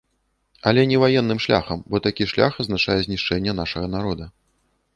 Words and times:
Але 0.69 0.85
не 0.91 0.97
ваенным 1.03 1.39
шляхам, 1.45 1.83
бо 1.93 2.01
такі 2.07 2.27
шлях 2.31 2.57
азначае 2.63 2.99
знішчэнне 3.05 3.51
нашага 3.61 3.87
народа. 3.97 4.25